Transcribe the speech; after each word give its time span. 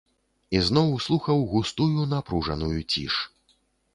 Ізноў 0.59 0.89
слухаў 1.07 1.43
густую 1.51 2.07
напружаную 2.15 2.79
ціш. 2.95 3.19